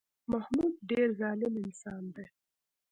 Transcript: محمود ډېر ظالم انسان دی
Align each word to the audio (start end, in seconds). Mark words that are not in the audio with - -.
محمود 0.31 0.73
ډېر 0.89 1.07
ظالم 1.19 1.53
انسان 1.63 2.03
دی 2.15 2.25